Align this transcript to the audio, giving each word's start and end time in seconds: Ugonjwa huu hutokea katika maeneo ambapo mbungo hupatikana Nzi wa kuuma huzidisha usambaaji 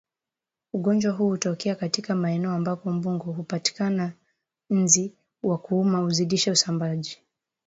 Ugonjwa 0.73 1.11
huu 1.13 1.29
hutokea 1.29 1.75
katika 1.75 2.15
maeneo 2.15 2.51
ambapo 2.51 2.91
mbungo 2.91 3.31
hupatikana 3.31 4.13
Nzi 4.69 5.13
wa 5.43 5.57
kuuma 5.57 5.99
huzidisha 5.99 6.51
usambaaji 6.51 7.17